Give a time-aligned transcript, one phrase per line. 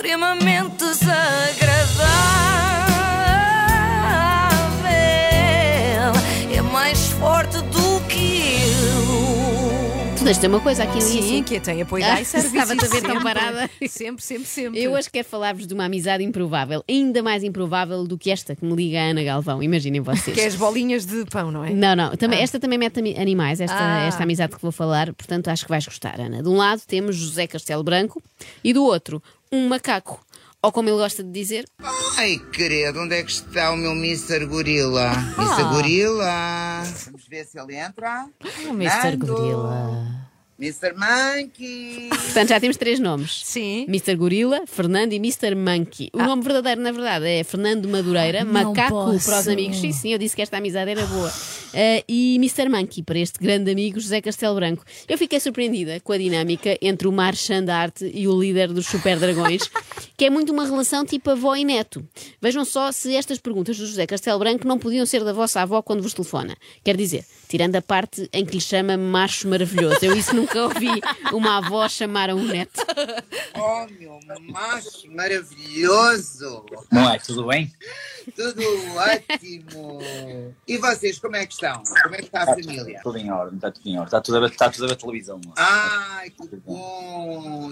[0.00, 2.06] extremamente desagradável.
[6.54, 10.16] É mais forte do que eu.
[10.18, 11.44] Tu deixas uma coisa aqui no Sim, início.
[11.44, 13.22] que tem apoio Ah, da estava-te a ver tão Sempre.
[13.22, 13.70] parada.
[13.88, 14.82] Sempre, sempre, sempre.
[14.82, 18.62] Eu hoje quero falar-vos de uma amizade improvável, ainda mais improvável do que esta que
[18.64, 20.34] me liga a Ana Galvão, imaginem vocês.
[20.36, 21.70] Que é as bolinhas de pão, não é?
[21.70, 24.06] Não, não, também, esta também mete ami- animais, esta, Ah.
[24.06, 26.42] esta amizade que vou falar, portanto acho que vais gostar, Ana.
[26.42, 28.20] De um lado temos José Castelo Branco
[28.64, 29.22] e do outro
[29.56, 30.20] um macaco.
[30.62, 31.64] Ou como ele gosta de dizer,
[32.16, 34.46] Ai, querido, onde é que está o meu Mr.
[34.46, 35.12] Gorila?
[35.38, 35.62] Mr.
[35.70, 36.82] Gorila.
[37.04, 38.26] Vamos ver se ele entra.
[38.66, 39.10] o Mr.
[39.16, 39.26] Nando.
[39.26, 40.26] Gorila.
[40.58, 40.94] Mr.
[40.94, 42.08] Monkey.
[42.08, 43.42] Portanto, já temos três nomes.
[43.44, 43.84] Sim.
[43.88, 44.16] Mr.
[44.16, 45.54] Gorila, Fernando e Mr.
[45.54, 46.08] Monkey.
[46.14, 49.26] O nome verdadeiro, na verdade, é Fernando Madureira, Não macaco posso.
[49.30, 49.78] para os amigos.
[49.78, 51.30] Sim, sim, eu disse que esta amizade era boa.
[51.78, 52.70] Ah, e Mr.
[52.70, 54.82] Monkey, para este grande amigo José Castelo Branco.
[55.06, 59.18] Eu fiquei surpreendida com a dinâmica entre o Marchand Arte e o líder dos Super
[59.18, 59.70] Dragões,
[60.16, 62.02] que é muito uma relação tipo avó e neto.
[62.40, 65.82] Vejam só se estas perguntas do José Castelo Branco não podiam ser da vossa avó
[65.82, 66.56] quando vos telefona.
[66.82, 69.98] Quer dizer, tirando a parte em que lhe chama macho maravilhoso.
[70.00, 70.88] Eu isso nunca ouvi
[71.30, 72.80] uma avó chamar a um neto.
[73.54, 76.64] Oh, meu macho maravilhoso.
[76.90, 77.18] Não é?
[77.18, 77.70] Tudo bem?
[78.34, 78.62] Tudo
[78.96, 80.00] ótimo.
[80.66, 81.65] E vocês, como é que estão?
[81.74, 83.00] Como é que está a família?
[83.02, 84.06] Tudo em ordem, está tudo em ordem.
[84.06, 85.40] Está tudo a ver, está tudo a ver televisão.
[85.56, 86.55] Ai, que.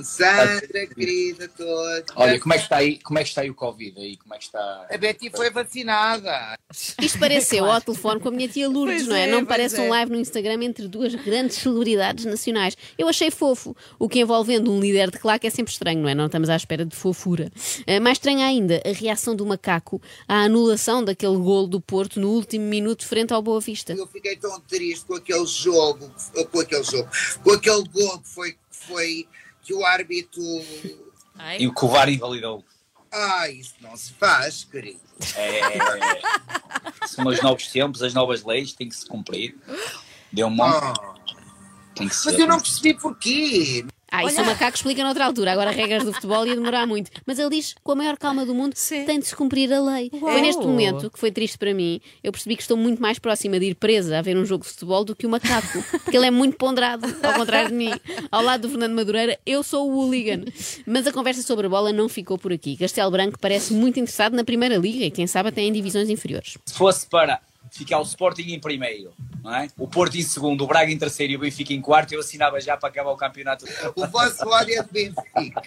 [0.04, 2.04] Sandra, querida, toda.
[2.16, 4.16] Olha, como é que está aí, como é que está aí o Covid aí?
[4.16, 4.86] Como é que está?
[4.90, 6.58] A Betty foi vacinada.
[7.00, 9.22] Isto pareceu ao telefone com a minha tia Lourdes, Pois não é?
[9.22, 9.80] é, não pois parece é.
[9.80, 12.76] um live no Instagram entre duas grandes celebridades nacionais.
[12.98, 16.14] Eu achei fofo, o que envolvendo um líder de claque é sempre estranho, não é?
[16.14, 17.50] Não estamos à espera de fofura.
[17.86, 22.30] Ah, mais estranha ainda, a reação do macaco à anulação daquele golo do Porto no
[22.30, 23.92] último minuto frente ao Boa Vista.
[23.92, 26.10] Eu fiquei tão triste com aquele jogo,
[26.50, 27.08] com aquele jogo,
[27.42, 29.28] com aquele gol que foi, que foi
[29.64, 30.42] que o árbitro.
[31.58, 32.64] E o covar invalidou.
[33.10, 35.00] Ah, isso não se faz, querido.
[35.36, 36.20] É,
[37.06, 39.56] são os novos tempos, as novas leis, tem que se cumprir.
[40.32, 41.14] Deu um monte, Ah,
[41.94, 42.40] tem que mas ser.
[42.40, 43.86] eu não percebi porquê.
[44.14, 45.52] Ah, isso o macaco explica noutra altura.
[45.52, 47.10] Agora, regras do futebol ia demorar muito.
[47.26, 49.04] Mas ele diz, com a maior calma do mundo, Sim.
[49.04, 50.10] tem de se cumprir a lei.
[50.18, 52.00] Foi neste momento que foi triste para mim.
[52.22, 54.70] Eu percebi que estou muito mais próxima de ir presa a ver um jogo de
[54.70, 55.82] futebol do que o macaco.
[56.04, 57.90] Porque ele é muito ponderado, ao contrário de mim.
[58.30, 60.44] Ao lado do Fernando Madureira, eu sou o hooligan.
[60.86, 62.76] Mas a conversa sobre a bola não ficou por aqui.
[62.76, 66.56] Castelo Branco parece muito interessado na Primeira Liga e, quem sabe, até em divisões inferiores.
[66.66, 69.12] Se fosse para ficar o Sporting em primeiro,
[69.52, 69.68] é?
[69.76, 72.60] o Porto em segundo, o Braga em terceiro e o Benfica em quarto, eu assinava
[72.60, 73.64] já para acabar o campeonato.
[73.96, 75.62] O vosso ódio é de Benfica.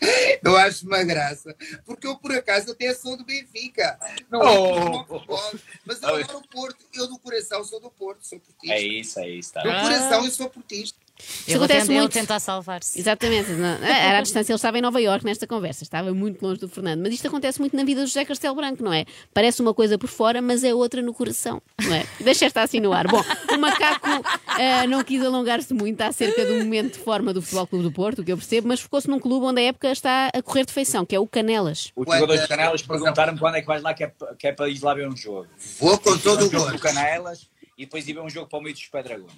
[0.42, 1.54] Eu acho uma graça.
[1.84, 3.98] Porque eu, por acaso, até sou do Benfica.
[4.30, 5.04] Não é Oh.
[5.04, 5.52] futebol,
[5.84, 6.84] Mas eu adoro o Porto.
[6.94, 8.24] Eu, do coração, sou do Porto.
[8.24, 8.74] Sou portista.
[8.74, 9.52] É isso, é isso.
[9.52, 9.62] Tá.
[9.62, 10.97] Do coração, eu sou portista.
[11.18, 12.12] Isso Ele, acontece tenta, ele muito.
[12.12, 12.98] tenta salvar-se.
[12.98, 13.50] Exatamente.
[13.52, 16.68] Não- Era à distância, ele estava em Nova Iorque nesta conversa, estava muito longe do
[16.68, 17.00] Fernando.
[17.02, 19.04] Mas isto acontece muito na vida do José Castelo Branco, não é?
[19.34, 22.06] Parece uma coisa por fora, mas é outra no coração, não é?
[22.20, 23.06] Deixa estar assim no ar.
[23.08, 24.06] Bom, o macaco
[24.46, 28.20] ah, não quis alongar-se muito acerca do momento de forma do Futebol Clube do Porto,
[28.20, 30.72] o que eu percebo, mas focou-se num clube onde a época está a correr de
[30.72, 31.92] feição, que é o Canelas.
[31.96, 34.68] Os jogadores de Canelas perguntaram-me quando é que vais lá, que é, que é para
[34.68, 35.46] ir lá ver um jogo.
[35.80, 36.78] Vou com todo o gosto.
[36.78, 39.32] Canelas e depois ir ver um jogo para o meio dos Pedragões.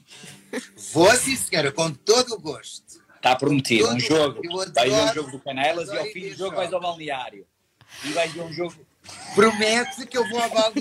[0.95, 3.05] Vou, sim, senhora, com todo o gosto.
[3.15, 4.41] Está prometido, um jogo.
[4.75, 7.47] Vais ver um jogo do Canelas e ao fim do jogo vais ao balneário.
[8.05, 8.75] E vais ver um jogo.
[9.35, 10.73] Promete que eu vou avaliar.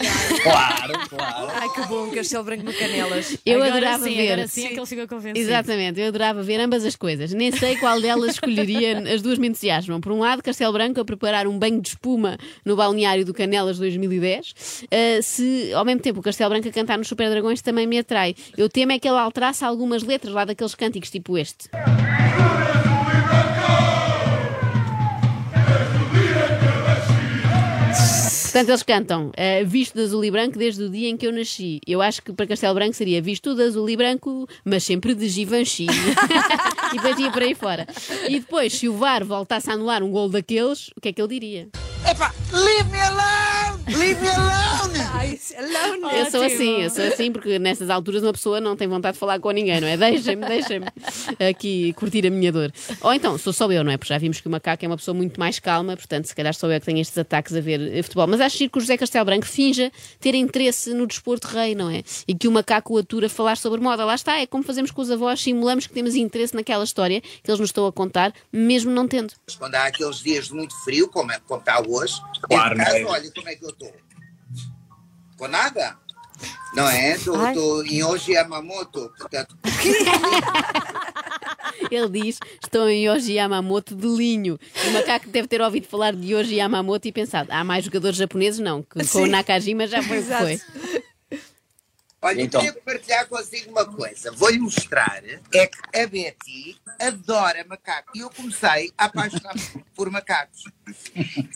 [0.42, 1.48] Claro, claro.
[1.54, 3.38] Ai, que bom, Castelo Branco no Canelas.
[3.46, 4.32] Eu agora adorava sim, ver.
[4.32, 5.40] agora sim é que ele ficou convencido.
[5.40, 7.32] Exatamente, eu adorava ver ambas as coisas.
[7.32, 10.02] Nem sei qual delas escolheria, as duas me entusiasmam.
[10.02, 13.78] Por um lado, Castelo Branco a preparar um banho de espuma no balneário do Canelas
[13.78, 14.52] 2010.
[14.52, 18.00] Uh, se ao mesmo tempo o Castelo Branco a cantar nos Super Dragões também me
[18.00, 18.36] atrai.
[18.58, 21.70] Eu temo é que ele alterasse algumas letras lá daqueles cânticos, tipo este.
[28.60, 31.32] Portanto, eles cantam eh, visto de azul e branco desde o dia em que eu
[31.32, 31.80] nasci.
[31.88, 35.30] Eu acho que para Castelo Branco seria visto de azul e branco, mas sempre de
[35.30, 35.88] Givenchy.
[36.92, 37.88] e depois ia por aí fora.
[38.28, 41.22] E depois, se o VAR voltasse a anular um gol daqueles, o que é que
[41.22, 41.70] ele diria?
[42.06, 43.79] Epá, leave me alone!
[43.98, 45.00] Leave me alone!
[45.14, 46.18] Ai, alone.
[46.20, 49.20] Eu sou assim, eu sou assim, porque nessas alturas uma pessoa não tem vontade de
[49.20, 49.98] falar com ninguém, não é?
[49.98, 50.86] Deixem-me, deixem-me
[51.50, 52.72] aqui curtir a minha dor.
[53.02, 53.98] Ou então, sou só eu, não é?
[53.98, 56.54] Porque já vimos que o macaco é uma pessoa muito mais calma, portanto, se calhar
[56.54, 58.28] sou eu que tenho estes ataques a ver eh, futebol.
[58.28, 62.04] Mas acho que o José Castelo Branco finja ter interesse no desporto rei, não é?
[62.28, 64.06] E que o macaco o atura a falar sobre moda.
[64.06, 67.50] Lá está, é como fazemos com os avós, simulamos que temos interesse naquela história que
[67.50, 69.34] eles nos estão a contar, mesmo não tendo.
[69.48, 72.16] Mas quando há aqueles dias de muito frio, como, é, como está hoje,
[72.48, 73.04] Claro, não é?
[73.04, 73.94] olha como é que eu estou.
[75.38, 75.98] Com nada.
[76.74, 77.16] Não é?
[77.16, 79.58] Estou em hoje Yamamoto, portanto.
[81.92, 84.60] Ele diz: Estou em Yoji Yamamoto de linho.
[84.88, 88.60] O macaco deve ter ouvido falar de Yoji Yamamoto e pensado: há mais jogadores japoneses?
[88.60, 89.28] Não, que com o.
[89.28, 90.44] Nakajima já foi o que Exato.
[90.44, 90.62] foi.
[92.22, 92.62] Olha, Então.
[92.62, 94.30] eu queria partilhar consigo uma coisa.
[94.34, 95.24] Vou-lhe mostrar.
[95.54, 98.12] É que a Betty adora macacos.
[98.14, 99.62] E eu comecei a apaixonar-me
[99.96, 100.64] por macacos.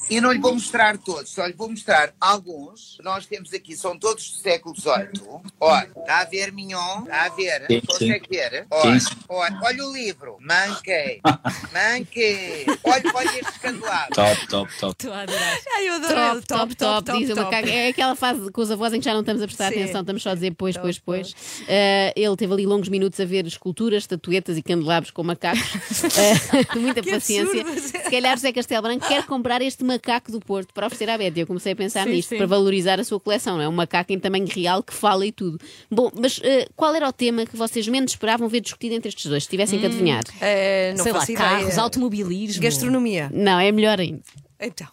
[0.10, 2.98] E não lhe vou mostrar todos, só lhe vou mostrar alguns.
[3.04, 5.42] Nós temos aqui, são todos do século XVIII.
[5.60, 7.04] Olha, está a ver, Mignon?
[7.04, 7.66] Está a ver?
[7.68, 8.68] Sim, Consegue ver?
[8.70, 9.00] Olha,
[9.30, 10.38] olha, olha o livro.
[10.42, 11.22] Manquei.
[11.74, 12.66] Manquei.
[12.84, 14.14] Olha, olha este candelabro.
[14.16, 14.92] Top, top, top.
[14.94, 15.60] Estou a adorar.
[15.76, 16.42] Ai, eu adoro.
[16.42, 17.70] Top, top, top, diz o macaco.
[17.70, 19.82] É aquela fase com os avós em que já não estamos a prestar Sim.
[19.82, 21.36] atenção, estamos só a dizer pois, Top, pois, pois.
[21.68, 25.64] Eh, ele teve ali longos minutos a ver esculturas, estatuetas e candelabros com macacos.
[26.16, 27.62] Eh, muita Que paciência.
[27.62, 27.80] absurdo.
[27.82, 31.42] Se calhar José Castelo Branco quer comprar este macaco do Porto para oferecer à Betty.
[31.42, 32.38] Eu comecei a pensar Sim, nisto, sim.
[32.38, 33.60] para valorizar a sua coleção.
[33.62, 35.60] É um macaco em tamanho real que fala e tudo.
[35.90, 39.26] Bom, mas eh, qual era o tema que vocês menos esperavam ver discutido entre estes
[39.26, 40.24] dois, se tivessem que adivinhar?
[40.42, 41.82] Eh, não Sei lá, carros, ideia.
[41.82, 42.62] automobilismo.
[42.62, 43.30] Gastronomia.
[43.34, 44.22] Não, é melhor ainda.
[44.60, 44.88] Então.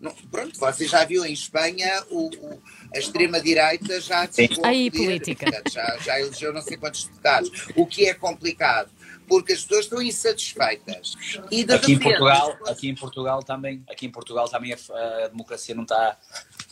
[0.00, 2.62] Não, pronto, você já viu em Espanha o, o-
[2.94, 4.26] a extrema-direita já
[4.64, 5.46] Aí, política.
[5.70, 8.90] Já, já elegeu não sei quantos deputados, o que é complicado,
[9.28, 11.14] porque as pessoas estão insatisfeitas.
[11.50, 15.24] E de Aqui em repente, Portugal, aqui em Portugal também, aqui em Portugal também a,
[15.24, 16.16] a democracia não está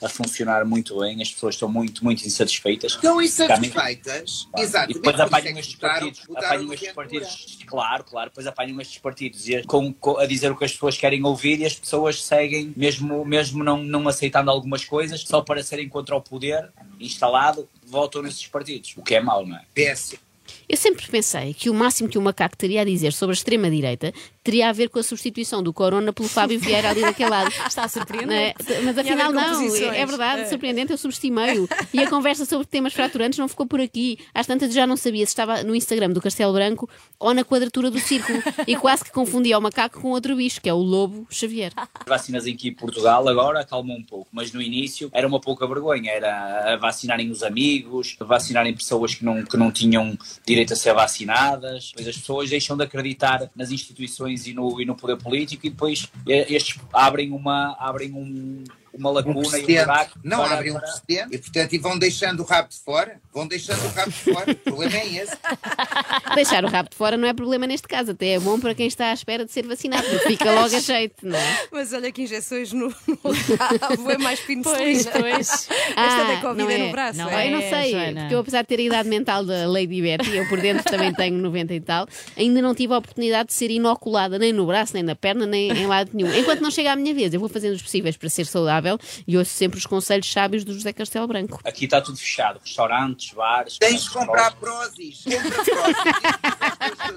[0.03, 2.93] a funcionar muito bem, as pessoas estão muito, muito insatisfeitas.
[2.95, 4.91] estão insatisfeitas, exato.
[4.91, 9.49] E depois é apanham estes partidos, apanham estes partidos, claro, claro, depois apanham estes partidos
[9.49, 12.73] e com, com- a dizer o que as pessoas querem ouvir e as pessoas seguem,
[12.77, 16.71] mesmo, mesmo não, não aceitando algumas coisas, só para serem contra o poder
[17.01, 19.65] instalado, votam nesses partidos, o que é mau, não é?
[19.75, 20.28] Péssimo.
[20.69, 24.13] Eu sempre pensei que o máximo que o macaco teria a dizer sobre a extrema-direita
[24.45, 27.49] teria a ver com a substituição do Corona pelo Fábio Vieira ali daquele lado.
[27.67, 28.27] Está a surpreender.
[28.27, 28.55] Não é?
[28.83, 30.45] Mas afinal não, é verdade, É.
[30.47, 31.69] surpreendente, eu subestimei-o.
[31.93, 34.19] E a conversa sobre temas fraturantes não ficou por aqui.
[34.35, 36.89] Às tantas já não sabia se estava no Instagram do Castelo Branco
[37.19, 38.43] ou na quadratura do círculo.
[38.67, 41.73] E quase que confundia o macaco com outro bicho, que é o lobo Xavier.
[41.77, 45.67] As vacinas aqui em Portugal agora acalmou um pouco, mas no início era uma pouca
[45.67, 50.17] vergonha, era vacinarem os amigos, a vacinarem pessoas que não, que não tinham
[50.47, 54.85] direito a ser vacinadas, depois as pessoas deixam de acreditar nas instituições e no, e
[54.85, 58.65] no poder político e depois eh, estes abrem uma, abrem um,
[58.99, 61.79] uma Um lacuna e um buraco não para- abrem um para- precedente e, portanto, e
[61.79, 63.21] vão deixando o rabo de fora.
[63.33, 64.53] Vão deixando o rabo de fora.
[64.53, 65.37] O problema é esse.
[66.35, 68.87] Deixar o rabo de fora não é problema neste caso, até é bom para quem
[68.87, 71.59] está à espera de ser vacinado, porque fica logo a jeito, não é?
[71.73, 75.11] Mas olha que injeções no, rabo é mais Pois, penicilina.
[75.13, 75.69] pois.
[75.97, 77.19] Esta da Covid não é no braço.
[77.19, 77.49] Não Ah, é?
[77.49, 78.21] eu não é, sei, Joana.
[78.23, 81.13] porque eu apesar de ter a idade mental da Lady Betty, eu por dentro também
[81.13, 82.07] tenho 90 e tal,
[82.37, 85.71] ainda não tive a oportunidade de ser inoculada nem no braço, nem na perna, nem
[85.71, 86.33] em lado nenhum.
[86.35, 88.88] Enquanto não chega à minha vez, eu vou fazendo os possíveis para ser saudável
[89.27, 91.61] e ouço sempre os conselhos sábios do José Castelo Branco.
[91.65, 93.79] Aqui está tudo fechado, restaurantes, bares.
[93.79, 95.25] Tens de comprar Prozis.
[95.25, 95.65] Compra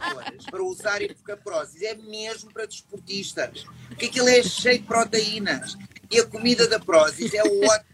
[0.08, 3.64] Prozis para usarem porque a Prozis é mesmo para desportistas.
[3.88, 5.78] Porque aquilo é cheio de proteínas.
[6.10, 7.92] E a comida da Prozis é ótima.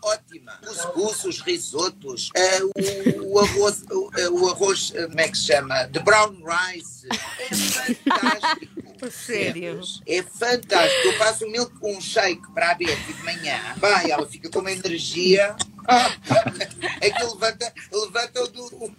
[0.00, 0.60] Ótima.
[0.62, 5.28] Os cursos, os risotos, eh, o, o arroz, o, eh, o arroz, eh, como é
[5.28, 5.88] que se chama?
[5.88, 7.08] The brown rice.
[7.10, 8.77] É fantástico.
[9.10, 9.80] Sério?
[10.06, 11.06] É fantástico.
[11.06, 13.58] Eu faço um, milk, um shake para a Betty de manhã.
[13.76, 15.54] Vai, ela fica com uma energia.
[17.00, 18.92] É que levanta, levanta do,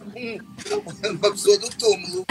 [1.10, 2.26] uma pessoa do túmulo.